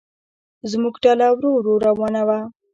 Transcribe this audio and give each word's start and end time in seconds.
زموږ 0.71 0.95
ډله 1.03 1.27
ورو 1.33 1.49
ورو 1.55 1.73
روانه 1.87 2.21
وه. 2.27 2.39